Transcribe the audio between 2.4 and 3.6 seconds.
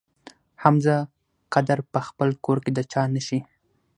کور کې د چا نه شي.